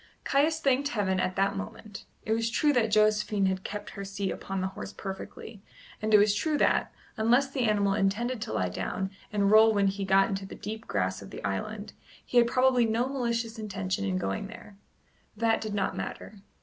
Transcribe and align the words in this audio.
Caius 0.23 0.59
thanked 0.59 0.87
Heaven 0.87 1.19
at 1.19 1.35
that 1.35 1.55
moment 1.55 2.05
It 2.25 2.33
was 2.33 2.49
true 2.49 2.73
that 2.73 2.89
Josephine 2.89 3.55
kept 3.59 3.91
her 3.91 4.03
seat 4.03 4.31
upon 4.31 4.59
the 4.59 4.69
horse 4.69 4.91
perfectly, 4.93 5.61
and 6.01 6.11
it 6.11 6.17
was 6.17 6.33
true 6.33 6.57
that, 6.57 6.91
unless 7.17 7.51
the 7.51 7.65
animal 7.65 7.93
intended 7.93 8.41
to 8.41 8.51
lie 8.53 8.69
down 8.69 9.11
and 9.31 9.51
roll 9.51 9.71
when 9.75 9.85
he 9.85 10.03
got 10.03 10.27
into 10.27 10.47
the 10.47 10.55
deep 10.55 10.87
grass 10.87 11.21
of 11.21 11.29
the 11.29 11.43
island, 11.43 11.93
he 12.25 12.39
had 12.39 12.47
probably 12.47 12.87
no 12.87 13.07
malicious 13.07 13.59
intention 13.59 14.03
in 14.03 14.17
going 14.17 14.47
there. 14.47 14.75
That 15.37 15.61
did 15.61 15.75
not 15.75 15.95
matter. 15.95 16.41